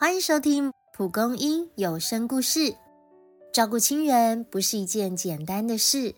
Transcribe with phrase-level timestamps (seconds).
[0.00, 2.74] 欢迎收听蒲公英有声故事。
[3.52, 6.14] 照顾亲人不是一件简单的事。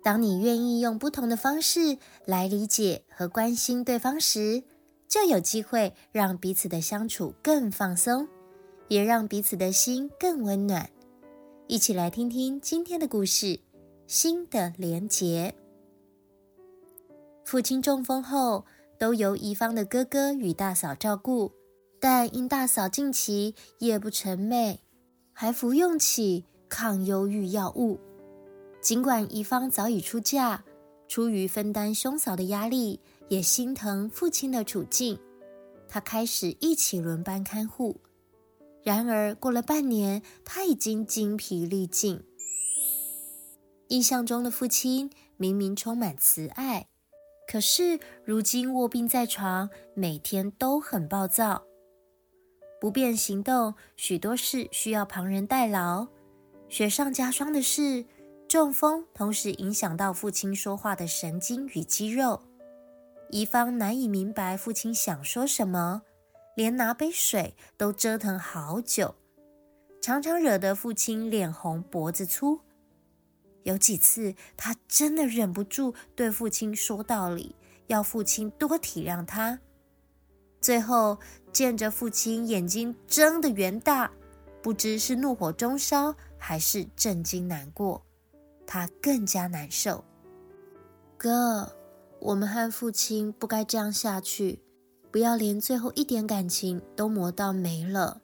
[0.00, 4.62] 当你愿意用不同的方式来理解和关心对方时，
[5.08, 8.28] 就有机会让彼此的相处更放松，
[8.86, 10.88] 也让彼此的心更温暖。
[11.66, 13.46] 一起来听听今天的故事
[14.06, 15.52] 《心的连结》。
[17.44, 18.64] 父亲中风后，
[19.00, 21.50] 都由一方的哥哥与大嫂照顾，
[22.00, 24.78] 但因大嫂近期夜不成寐，
[25.34, 28.00] 还服用起抗忧郁药物。
[28.80, 30.64] 尽管怡芳早已出嫁，
[31.06, 35.18] 出于分担兄嫂的压力，也心疼父亲的处境，
[35.86, 38.00] 她开始一起轮班看护。
[38.82, 42.24] 然而过了半年，她已经精疲力尽。
[43.88, 46.86] 印象中的父亲明明充满慈爱。
[47.46, 51.64] 可是如今卧病在床，每天都很暴躁，
[52.80, 56.08] 不便行动，许多事需要旁人代劳。
[56.68, 58.06] 雪上加霜的是，
[58.48, 62.42] 中风同时影响到父亲说话的神经与肌肉。
[63.28, 66.02] 怡芳难以明白父亲想说什么，
[66.56, 69.14] 连拿杯水都折腾好久，
[70.00, 72.60] 常常惹得父亲脸红脖子粗。
[73.64, 77.54] 有几次，他真的忍不住对父亲说道理，
[77.88, 79.60] 要父亲多体谅他。
[80.60, 81.18] 最后
[81.52, 84.10] 见着父亲眼睛睁得圆大，
[84.62, 88.02] 不知是怒火中烧还是震惊难过，
[88.66, 90.04] 他更加难受。
[91.16, 91.76] 哥，
[92.20, 94.62] 我们和父亲不该这样下去，
[95.10, 98.20] 不要连最后一点感情都磨到没了。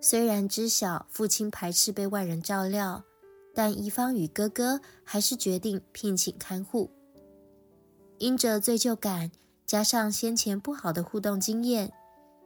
[0.00, 3.04] 虽然知晓父亲排斥被外人照料。
[3.56, 6.90] 但怡芳与哥哥还是决定聘请看护。
[8.18, 9.30] 因着罪疚感，
[9.66, 11.92] 加上先前不好的互动经验，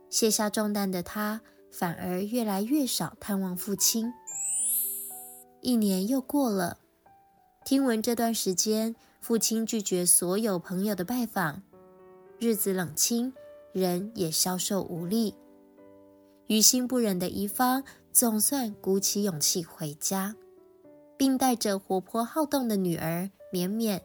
[0.09, 4.13] 卸下重担的他反而越来越少探望父亲。
[5.61, 6.79] 一年又过了，
[7.65, 11.63] 听闻这段时间父亲拒绝所有朋友的拜访，
[12.39, 13.33] 日子冷清，
[13.73, 15.35] 人也消瘦无力。
[16.47, 20.37] 于心不忍的一方总算鼓起勇气回家。
[21.19, 24.01] 并带着活泼好动的女儿绵绵，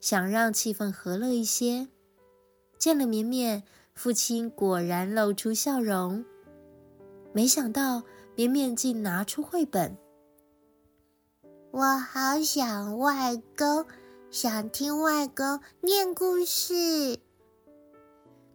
[0.00, 1.86] 想让气氛和乐一些。
[2.80, 3.62] 见了绵绵，
[3.94, 6.24] 父亲果然露出笑容。
[7.34, 8.02] 没想到
[8.34, 9.98] 绵绵竟拿出绘本，
[11.72, 13.84] 我好想外公，
[14.30, 17.18] 想听外公念故事。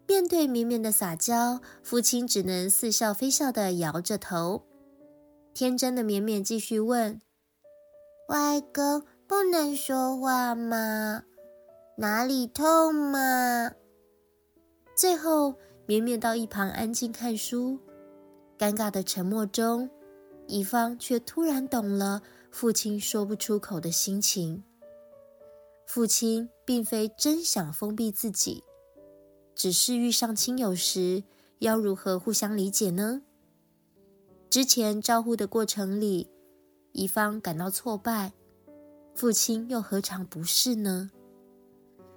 [0.07, 4.63] 面对绵绵的撒娇，父亲只能似笑非笑的摇着头。
[5.53, 7.21] 天真的绵绵继续问。
[8.29, 11.23] 外公不能说话吗？
[11.97, 13.71] 哪里痛吗？
[14.95, 15.53] 最后，
[15.85, 17.77] 绵绵到一旁安静看书。
[18.57, 19.89] 尴尬的沉默中，
[20.47, 24.63] 乙方却突然懂了父亲说不出口的心情。
[25.85, 28.63] 父亲并非真想封闭自己，
[29.53, 31.23] 只是遇上亲友时，
[31.59, 33.21] 要如何互相理解呢？
[34.49, 36.31] 之前招呼的过程里。
[36.93, 38.31] 乙方感到挫败，
[39.13, 41.11] 父亲又何尝不是呢？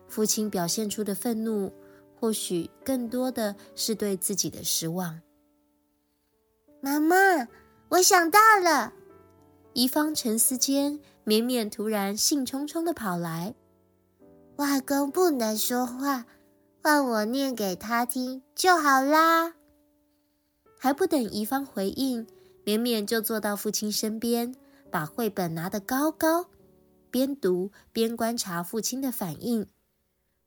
[0.06, 1.72] 父亲表现出的愤怒，
[2.18, 5.20] 或许更多的是对自己的失望。
[6.80, 7.16] 妈妈，
[7.88, 8.92] 我想到了。
[9.74, 13.54] 一方沉思间，绵绵突然兴冲冲的跑来。
[14.56, 16.26] 外公不能说话，
[16.82, 19.54] 换我念给他听就好啦。
[20.78, 22.26] 还不等一方回应，
[22.64, 24.54] 绵绵就坐到父亲身边。
[24.90, 26.46] 把绘本拿得高高，
[27.10, 29.68] 边读边观察父亲的反应，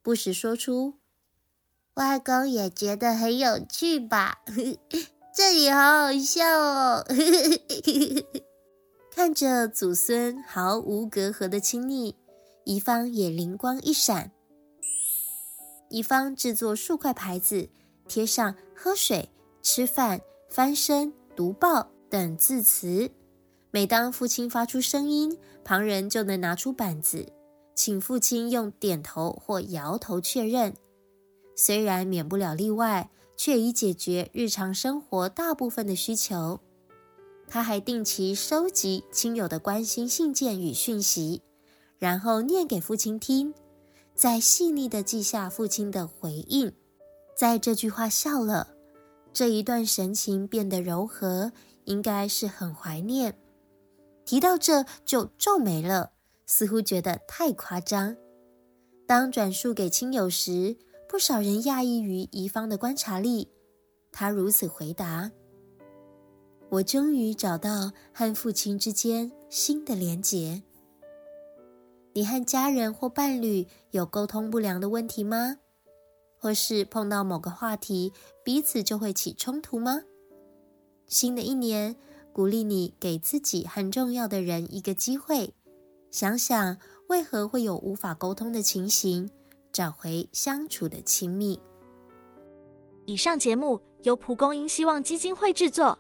[0.02, 0.96] 不时说出
[1.96, 4.40] ：“外公也觉得很有趣吧？
[5.36, 7.06] 这里好好笑哦！”
[9.14, 12.16] 看着祖孙毫无隔阂的亲昵，
[12.64, 14.32] 乙方也灵光一闪。
[15.90, 17.70] 乙方制作数块牌子，
[18.08, 19.30] 贴上“喝水
[19.62, 23.12] ”“吃饭”“翻身”“读报”等字词。
[23.70, 27.28] 每当父亲发出声音，旁人就能拿出板子，
[27.76, 30.74] 请父亲用点头或摇头确认。
[31.64, 36.60] 虽然免不了例外，却已解决日常生活大部分的需求。
[37.48, 41.44] 他还定期收集亲友的关心信件与讯息，
[42.00, 43.54] 然后念给父亲听，
[44.16, 46.74] 再细腻地记下父亲的回应。
[47.38, 48.70] 在这句话笑了，
[49.32, 51.52] 这一段神情变得柔和，
[51.84, 53.38] 应该是很怀念。
[54.26, 56.14] 提到这就皱眉了，
[56.48, 58.18] 似乎觉得太夸张。
[59.06, 60.76] 当转述给亲友时，
[61.12, 63.50] 不少人讶异于怡芳的观察力。
[64.14, 65.30] 他如此回答
[66.72, 70.64] ：“我终于找到和父亲之间新的连结。”
[72.16, 75.58] 你和家人或伴侣有沟通不良的问题吗？
[76.40, 78.14] 或是碰到某个话题，
[78.46, 80.04] 彼此就会起冲突吗？
[81.08, 81.98] 新的一年，
[82.32, 85.54] 鼓励你给自己很重要的人一个机会，
[86.10, 86.78] 想想
[87.10, 89.30] 为何会有无法沟通的情形，
[89.72, 91.60] 找回相处的亲密。
[93.06, 95.98] 以上节目由蒲公英希望基金会制作。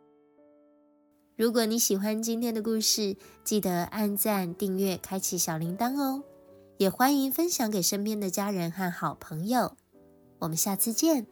[1.36, 6.24] 如果你喜欢今天的故事，记得按赞、订阅、开启小铃铛哦！
[6.78, 9.76] 也欢迎分享给身边的家人和好朋友。
[10.40, 11.26] 我们下次见。